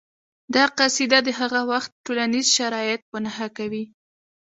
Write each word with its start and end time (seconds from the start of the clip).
دا 0.53 0.63
قصیده 0.77 1.19
د 1.23 1.29
هغه 1.39 1.61
وخت 1.71 1.91
ټولنیز 2.05 2.45
شرایط 2.57 3.01
په 3.11 3.17
نښه 3.23 3.47
کوي 3.57 3.83